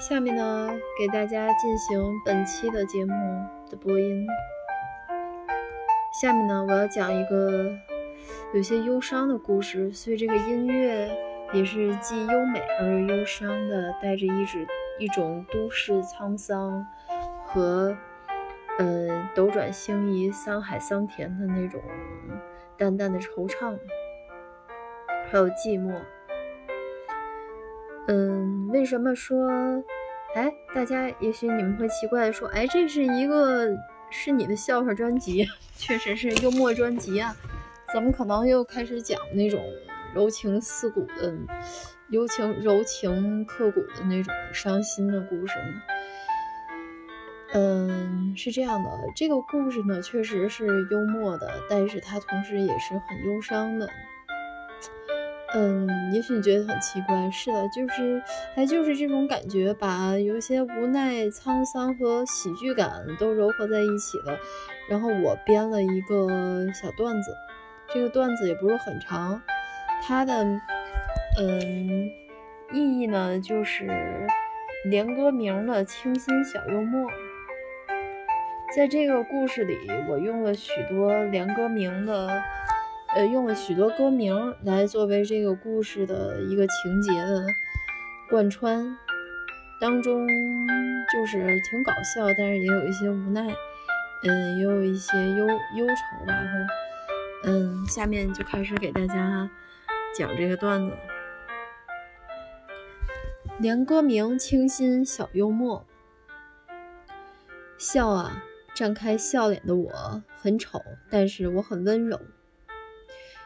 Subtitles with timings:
[0.00, 3.12] 下面呢，给大家进行本期的节目
[3.68, 4.26] 的播音。
[6.22, 7.70] 下面呢，我要讲一个
[8.54, 11.14] 有些忧伤的故事，所以这个音乐
[11.52, 14.66] 也是既优美而又忧伤的，带着一种
[14.98, 16.86] 一种都市沧桑
[17.44, 17.94] 和
[18.78, 21.78] 嗯斗转星移、桑海桑田的那种
[22.78, 23.78] 淡淡的惆怅，
[25.30, 25.94] 还有寂寞。
[28.10, 29.48] 嗯，为什么说？
[30.34, 33.68] 哎，大家也许你们会奇怪的说，哎，这是一个
[34.10, 35.46] 是你的笑话专辑，
[35.78, 37.36] 确实是幽默专辑啊，
[37.94, 39.62] 怎么可能又开始讲那种
[40.12, 41.32] 柔情似骨的、
[42.08, 45.82] 柔情柔情刻骨的那种伤心的故事呢？
[47.52, 53.88] 嗯，是这样的，这个故事呢，确实是幽默的，但是它同时也是很忧伤的。
[55.52, 58.22] 嗯，也许你觉得很奇怪，是的，就是，
[58.54, 64.38] 哎，就是这种感觉，把有一些无奈、沧桑和喜剧感都糅合在一起了。
[64.88, 67.34] 然后我编了一个小段子，
[67.92, 69.42] 这个段子也不是很长，
[70.02, 70.44] 它的
[71.38, 72.08] 嗯
[72.72, 73.88] 意义呢，就是
[74.84, 77.10] 连歌名的清新小幽默。
[78.76, 79.76] 在这个故事里，
[80.08, 82.40] 我用了许多连歌名的。
[83.16, 87.44] 呃，用了许多歌名来作为这个故事的一个情节的
[88.28, 88.96] 贯穿，
[89.80, 90.26] 当中
[91.12, 93.52] 就是挺搞笑，但是也有一些无奈，
[94.22, 96.34] 嗯，也有一些忧忧愁吧。
[97.42, 99.50] 嗯，下面就开始给大家
[100.16, 100.96] 讲这个段子，
[103.58, 105.84] 连歌名清新小幽默，
[107.76, 108.44] 笑啊，
[108.76, 112.20] 绽开笑脸的我很丑，但是我很温柔。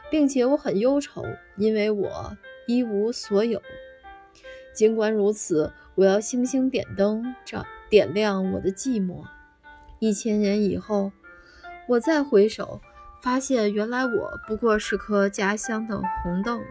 [0.09, 1.23] 并且我很忧愁，
[1.57, 3.61] 因为我一无所有。
[4.73, 9.23] 尽管如此，我要星星点灯，照点亮我的寂寞。
[9.99, 11.11] 一千年以后，
[11.87, 12.81] 我再回首，
[13.23, 16.61] 发现原来我不过是颗家乡的红豆。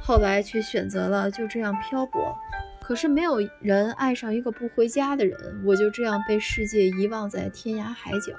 [0.00, 2.36] 后来却选择了就这样漂泊。
[2.82, 8.34] 可是没有人爱上一个不回家的人，我就这样被世界遗忘在天涯海角。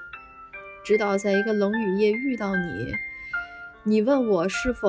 [0.86, 2.94] 直到在一个冷雨夜遇到你，
[3.84, 4.88] 你问我是否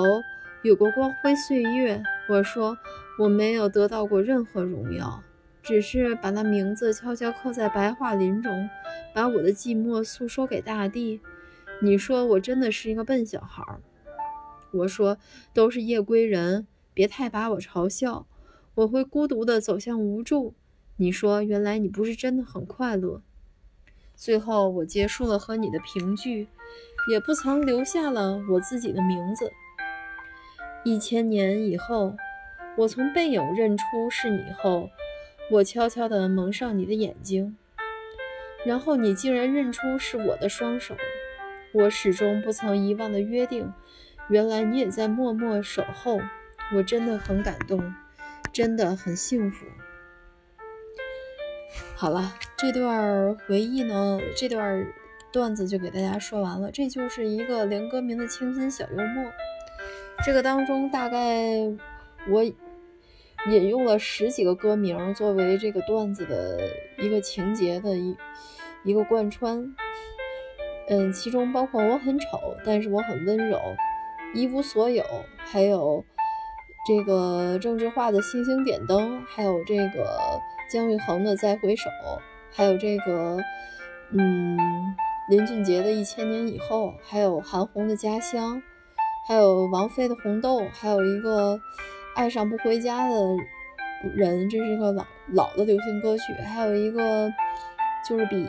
[0.61, 2.77] 有过光辉岁月，我说
[3.19, 5.23] 我没有得到过任何荣耀，
[5.62, 8.69] 只是把那名字悄悄刻在白桦林中，
[9.15, 11.23] 把我的寂寞诉说给大地。
[11.81, 13.65] 你说我真的是一个笨小孩，
[14.73, 15.17] 我说
[15.55, 18.27] 都是夜归人，别太把我嘲笑，
[18.75, 20.55] 我会孤独的走向无助。
[20.99, 23.23] 你说原来你不是真的很快乐。
[24.16, 26.49] 最后，我结束了和你的评剧，
[27.10, 29.53] 也不曾留下了我自己的名字。
[30.84, 32.16] 一千年以后，
[32.78, 34.88] 我从背影认出是你后，
[35.50, 37.56] 我悄悄地蒙上你的眼睛，
[38.65, 40.97] 然后你竟然认出是我的双手。
[41.72, 43.71] 我始终不曾遗忘的约定，
[44.31, 46.19] 原来你也在默默守候。
[46.75, 47.94] 我真的很感动，
[48.50, 49.66] 真的很幸福。
[51.99, 54.87] 好了，这段回忆呢，这段
[55.33, 56.71] 段子就给大家说完了。
[56.71, 59.25] 这就是一个连歌名的清新小幽默。
[60.23, 61.57] 这个当中大概
[62.29, 62.45] 我
[63.49, 66.61] 引用了十几个歌名作为这个段子的
[66.99, 68.15] 一个情节的一
[68.84, 69.75] 一个贯穿。
[70.89, 73.59] 嗯，其中包括我很丑，但是我很温柔，
[74.34, 75.03] 一无所有，
[75.39, 76.05] 还有
[76.86, 80.06] 这个郑智化的星星点灯，还有这个。
[80.69, 81.88] 姜育恒的《再回首》，
[82.52, 83.38] 还有这个，
[84.10, 84.58] 嗯，
[85.30, 88.56] 林俊杰的《一千年以后》，还有韩红的《家乡》，
[89.28, 91.56] 还有王菲的《红豆》，还有一个
[92.16, 93.14] 爱上不回家的
[94.16, 97.32] 人，这是个老老的流行歌曲，还有一个
[98.04, 98.44] 就是比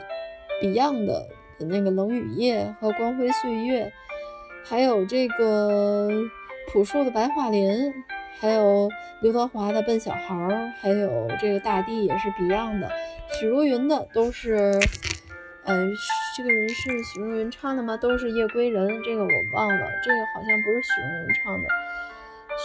[0.63, 1.27] Beyond 的
[1.59, 3.85] 那个《冷雨夜》和《光辉岁月》，
[4.65, 6.09] 还有这个
[6.73, 7.93] 朴树的《白桦林》。
[8.39, 8.89] 还有
[9.21, 10.35] 刘德华的《笨小孩》，
[10.79, 12.91] 还有这个大地也是 Beyond 的，
[13.39, 14.79] 许茹芸的都是，
[15.63, 15.87] 呃，
[16.37, 17.97] 这个人是许茹芸唱的吗？
[17.97, 21.67] 都是夜归人，这个我忘了，这个好像不是许茹芸唱的，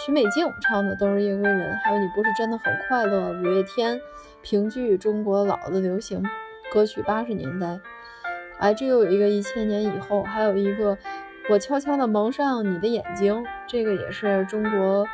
[0.05, 1.75] 许美静唱的都是夜归人。
[1.79, 3.99] 还有你不是真的很快乐，五月天
[4.43, 6.23] 评剧中国老的流行
[6.71, 7.81] 歌曲八十年代，
[8.59, 10.99] 哎，这又有一个一千年以后，还有一个
[11.49, 15.07] 我悄悄地蒙上你的眼睛，这个也是中国。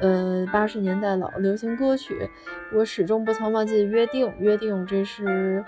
[0.00, 2.28] 呃，八十年代老流行歌曲，
[2.72, 4.32] 我始终不曾忘记约定。
[4.38, 5.64] 约定，这是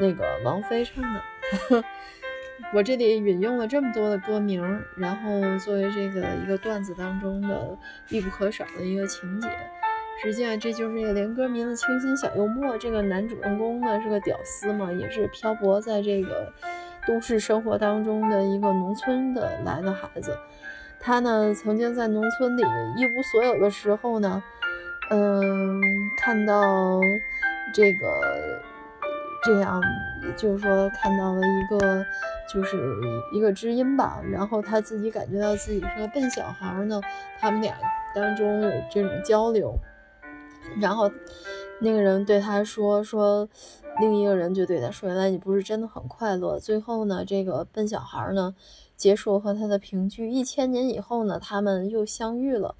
[0.00, 1.84] 那个王菲唱的。
[2.74, 4.62] 我这里引用了这么多的歌名，
[4.96, 7.76] 然后作为这个一个段子当中的
[8.06, 9.48] 必不可少的一个情节。
[10.22, 12.76] 实际上这就是这个连歌名的清新小幽默。
[12.76, 16.52] 这个男主人公呢是个屌丝嘛，也是漂泊在这个
[17.06, 20.36] 都市生活当中的一个农村的来的孩子。
[21.00, 22.62] 他呢曾经在农村里
[22.96, 24.42] 一无所有的时候呢，
[25.10, 25.80] 嗯，
[26.16, 27.00] 看到
[27.74, 28.60] 这个
[29.42, 29.80] 这样，
[30.36, 32.04] 就是说看到了一个
[32.52, 32.76] 就是
[33.32, 37.00] 一个知音吧，然后他自己感觉到自己是个笨小孩呢，
[37.40, 37.74] 他们俩
[38.14, 39.74] 当中有这种交流，
[40.80, 41.10] 然后
[41.80, 43.48] 那个人对他说说，
[44.00, 46.58] 另一个人就对他说，原来你不是真的很快乐。
[46.58, 48.54] 最后呢，这个笨小孩呢。
[48.96, 52.74] 结束和他的评剧，一千年以后呢，他们又相遇了。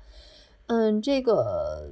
[0.66, 1.88] 嗯，这个，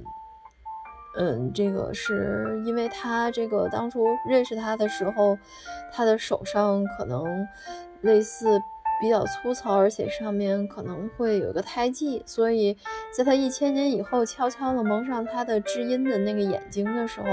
[1.17, 5.35] 嗯，这个是因为他这个当初认识他的时候，
[5.91, 7.25] 他的手上可能
[8.01, 8.61] 类似
[8.99, 12.77] 比较粗糙，而且上面可能会有个胎记，所以
[13.11, 17.27] 在他一千年以后悄悄地蒙上他的知音的那个眼睛的时候，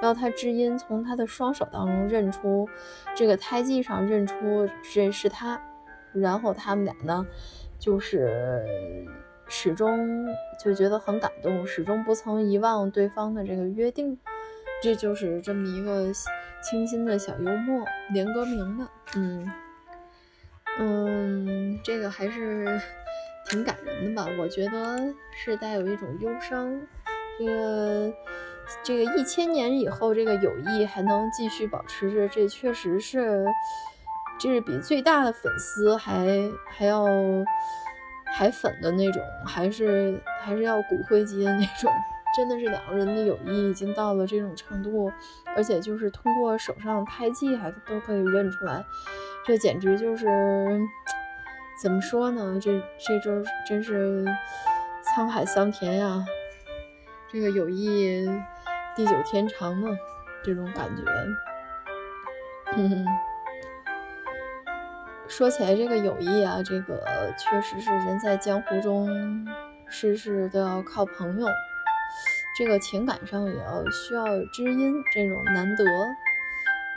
[0.00, 2.68] 然后他知音从他的双手当中认出
[3.14, 5.60] 这个胎记上认出这是他。
[6.12, 7.24] 然后他们俩呢，
[7.78, 9.06] 就是
[9.46, 10.26] 始终
[10.58, 14.18] 就觉得很感动，始终不曾遗忘对方的这个约定。
[14.82, 16.10] 这就是这么一个
[16.62, 19.48] 清新的小幽默，连歌名的，嗯
[20.80, 22.80] 嗯，这个还是
[23.48, 24.28] 挺感人的吧？
[24.38, 26.80] 我觉得是带有一种忧伤。
[27.38, 28.12] 这个
[28.82, 33.46] 这个一千年以后，这个友谊还能继续保持着，这确实是。
[34.38, 37.04] 这是比最大的粉丝还还要
[38.24, 41.92] 还粉的那种，还是还是要骨灰级的那种。
[42.34, 45.12] 真的是两个人的友谊已经到了这种程度，
[45.54, 48.82] 而且就是通过手上胎记还都可以认出来，
[49.50, 50.28] 这简直就是
[51.82, 52.56] 怎么说呢？
[52.62, 52.70] 这
[53.04, 54.24] 这周真是
[55.04, 56.24] 沧海桑田呀！
[57.28, 58.24] 这个友谊
[58.94, 59.88] 地久天长的
[60.44, 61.02] 这种感觉，
[62.76, 63.04] 嗯。
[65.26, 67.02] 说起来，这个友谊啊，这个
[67.36, 69.08] 确实是人在江湖中，
[69.88, 71.48] 事事都要靠朋友。
[72.56, 75.84] 这个情感上也要需要知音，这种难得。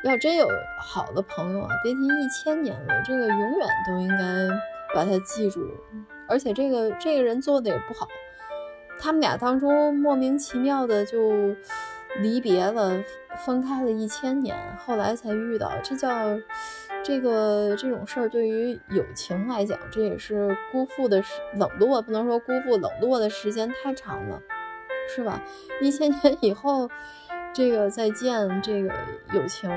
[0.04, 0.48] 要真有
[0.80, 5.62] 好的朋友啊，别提一千年了，这个永远都应该把他记住。
[6.28, 8.08] 而且这个这个人做的也不好，
[9.00, 11.56] 他们俩当中莫名其妙的就
[12.22, 13.04] 离别了，
[13.46, 16.10] 分开了一千年，后来才遇到，这叫。
[17.06, 24.42] 这个这种事儿对于友情来讲，这也是辜负的时冷落，不能说辜负冷落的时间太长了，
[25.14, 25.44] 是吧？
[25.82, 26.90] 一千年以后，
[27.54, 28.94] 这个再见，这个
[29.32, 29.70] 友情，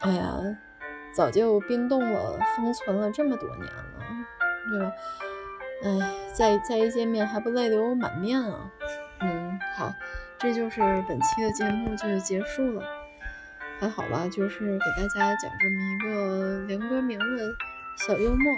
[0.00, 0.38] 哎呀，
[1.12, 4.26] 早就冰冻了，封存了这么多年了，
[4.70, 4.92] 对吧？
[5.84, 8.70] 哎，再再一见面还不泪流满面啊？
[9.20, 9.92] 嗯，好，
[10.38, 12.82] 这就是本期的节目就结束了。
[13.78, 17.44] 还好吧，就是给大家讲这么一个连歌名的
[17.98, 18.54] 小幽默。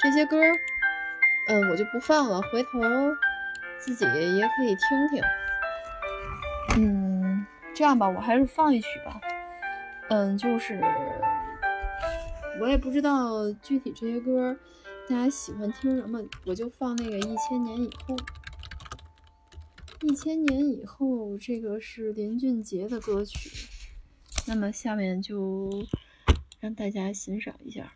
[0.00, 0.36] 这些歌，
[1.48, 2.80] 嗯，我就不放了，回头
[3.78, 5.22] 自己也可以听听。
[7.76, 9.20] 这样吧，我还是放一曲吧。
[10.08, 10.80] 嗯，就是
[12.58, 14.56] 我也不知道具体这些歌
[15.06, 18.16] 大家喜欢听什么，我就放那个《一千年以后》。
[20.00, 23.68] 一千年以后，这个是林俊杰的歌曲。
[24.46, 25.70] 那么下面就
[26.60, 27.92] 让大家欣赏一下。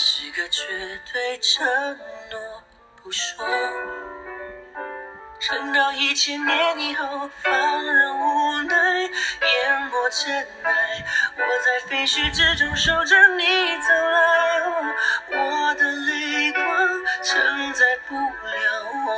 [0.00, 0.62] 是个绝
[1.12, 1.66] 对承
[2.30, 2.62] 诺，
[3.02, 3.44] 不说。
[5.40, 11.04] 撑到一千年以后，放任无奈，淹没尘埃。
[11.36, 14.60] 我在废墟之中守着你走来，
[15.30, 16.64] 我的泪光
[17.20, 18.22] 承载不了
[19.04, 19.08] 我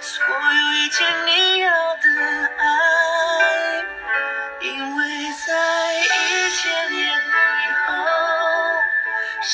[0.00, 1.35] 所有一切你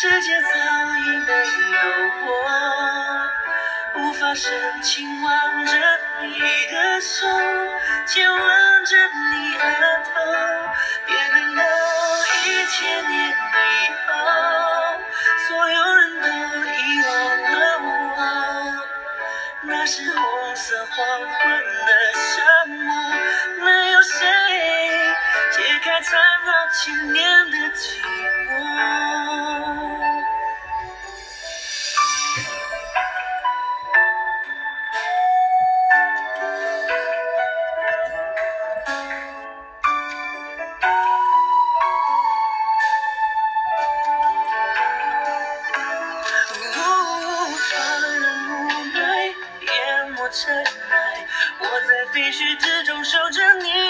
[0.03, 0.49] 世界早
[0.97, 1.79] 已没有
[2.27, 2.29] 我，
[3.95, 5.79] 无法深情挽着
[6.21, 7.25] 你的手，
[8.05, 8.97] 亲吻着
[9.31, 9.63] 你额
[10.03, 10.11] 头。
[11.07, 11.63] 别等到
[12.45, 13.33] 一千年以
[14.09, 14.13] 后，
[15.47, 17.13] 所有人都遗忘
[17.53, 17.55] 了
[18.17, 18.19] 我，
[19.63, 22.93] 那是红色黄昏的沙漠，
[23.65, 24.19] 没有谁
[25.53, 28.03] 解开缠绕千年的寂
[28.51, 29.42] 寞。
[50.33, 51.27] 尘埃
[51.59, 53.82] 我在废墟之中守着你。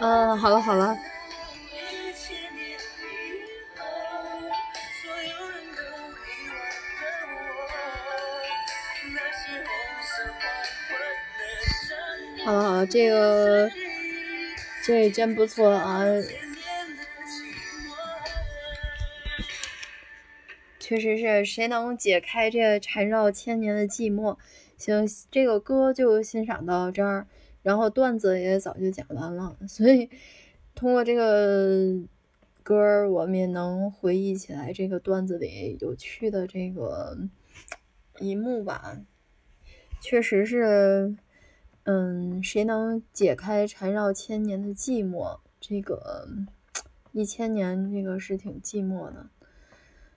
[0.00, 0.96] 嗯，好了好了。
[12.42, 13.70] 好了好了，这个
[14.82, 16.02] 这真不错啊，
[20.78, 24.38] 确实是谁能解开这缠绕千年的寂寞？
[24.78, 27.26] 行，这个歌就欣赏到这儿，
[27.62, 30.10] 然后段子也早就讲完了，所以
[30.74, 32.00] 通过这个
[32.62, 37.16] 歌，我们也能回忆起来这个段子里有趣的这个
[38.18, 39.00] 一幕吧。
[40.00, 41.16] 确实是。
[41.84, 45.40] 嗯，谁能解开缠绕千年的寂寞？
[45.58, 46.28] 这个
[47.10, 49.30] 一千年，这个是挺寂寞的。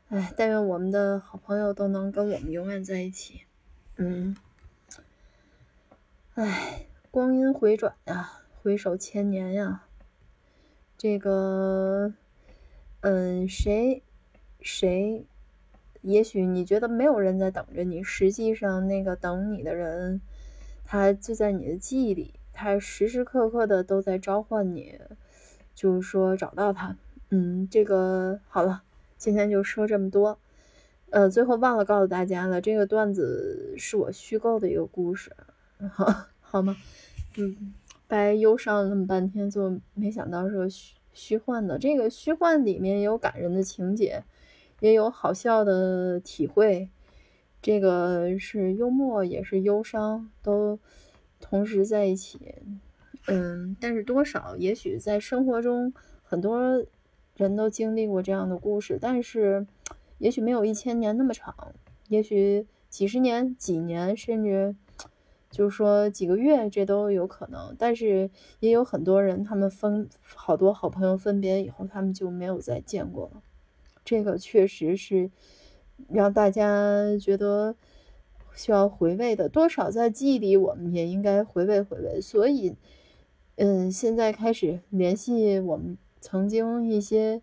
[0.09, 3.43] 哎，但愿我们的好朋友都能跟我们永远在一起。
[3.95, 4.35] 嗯，
[6.35, 9.83] 哎，光阴回转呀，回首千年呀。
[10.97, 12.11] 这个，
[13.01, 14.01] 嗯，谁
[14.59, 15.27] 谁？
[16.01, 20.21] 也许你觉得没有人在等着你，实际上那个等你的人。
[20.85, 24.99] 他就在你的记忆里，他时时刻刻的都在召唤你，
[25.75, 26.97] 就是说找到他。
[27.29, 28.81] 嗯，这个好了，
[29.17, 30.39] 今天就说这么多。
[31.11, 35.31] 呃，最后忘了告诉大家了，这个段子是我虚构的一个故事，
[35.91, 36.07] 好
[36.53, 36.77] 好吗？
[37.35, 37.73] 嗯，
[38.07, 41.79] 白忧伤了那么半天，就没想到是个虚虚幻的。
[41.79, 44.23] 这个虚幻里面有感人的情节，
[44.79, 46.87] 也有好笑的体会。
[47.59, 50.77] 这个是幽默，也是忧伤，都
[51.39, 52.37] 同时在一起。
[53.25, 55.91] 嗯，但是多少，也许在生活中，
[56.21, 56.85] 很多
[57.35, 59.65] 人都经历过这样的故事，但是
[60.19, 61.73] 也许没有一千年那么长，
[62.09, 64.75] 也许几十年、几年，甚至
[65.53, 67.73] 就是说几个月，这都有可能。
[67.79, 68.29] 但是
[68.59, 73.41] 也有很多人，他们分好多好朋友分别以后，他们就没有再见过了。
[74.03, 75.31] 这个确实是。
[76.09, 77.75] 让大家觉得
[78.55, 82.19] 需要回味的，多少在记忆里，我们也应该回味回味。
[82.19, 82.75] 所以，
[83.55, 87.41] 嗯，现在开始联系我们曾经一些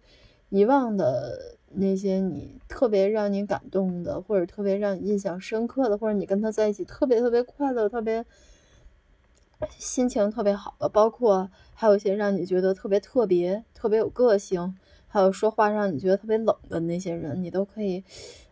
[0.51, 8.25] 遗忘的那些你特别让你感动的，或者特别让你印象深刻的，或者你跟他在一起特别特别快乐、特别
[9.79, 14.77] 心情特别好的，包括还有一些让你觉得特别特别、特别有个性。
[15.13, 18.05] 还有说话让你觉得特别冷的那些人，你都可以，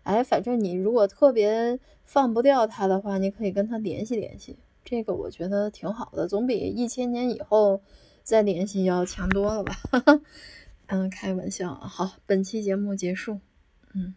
[0.02, 7.80] 哎，反正你如果特别放不掉他的话，你可以跟他联系联系，这个我觉得挺好的，总比一千年以后
[8.24, 9.72] 再联系要强多了吧？
[10.88, 11.86] 嗯，开玩笑啊。
[11.86, 13.40] 好，本期节目结束，
[13.94, 14.14] 嗯。